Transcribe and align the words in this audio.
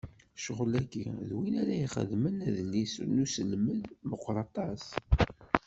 Ccɣel-agi 0.39 1.05
n 1.17 1.29
win 1.37 1.53
ara 1.61 1.73
ixedmen 1.85 2.37
adlis 2.47 2.93
n 3.13 3.21
uselmed 3.23 3.81
meqqer 4.09 4.35
aṭas. 4.45 4.83